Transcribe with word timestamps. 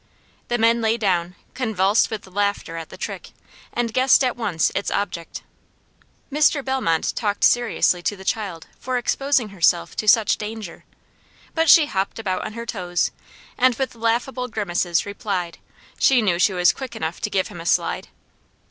The 0.47 0.57
men 0.57 0.81
lay 0.81 0.97
down, 0.97 1.35
convulsed 1.53 2.09
with 2.09 2.25
laughter 2.25 2.75
at 2.75 2.89
the 2.89 2.97
trick, 2.97 3.33
and 3.71 3.93
guessed 3.93 4.23
at 4.23 4.35
once 4.35 4.71
its 4.73 4.89
object. 4.89 5.43
Mr. 6.31 6.65
Bellmont 6.65 7.13
talked 7.15 7.43
seriously 7.43 8.01
to 8.01 8.15
the 8.15 8.25
child 8.25 8.65
for 8.79 8.97
exposing 8.97 9.49
herself 9.49 9.95
to 9.97 10.07
such 10.07 10.37
danger; 10.39 10.85
but 11.53 11.69
she 11.69 11.85
hopped 11.85 12.17
about 12.17 12.43
on 12.43 12.53
her 12.53 12.65
toes, 12.65 13.11
and 13.59 13.75
with 13.75 13.93
laughable 13.93 14.47
grimaces 14.47 15.05
replied, 15.05 15.59
she 15.99 16.19
knew 16.23 16.39
she 16.39 16.53
was 16.53 16.73
quick 16.73 16.95
enough 16.95 17.21
to 17.21 17.29
"give 17.29 17.49
him 17.49 17.61
a 17.61 17.65
slide." 17.67 18.07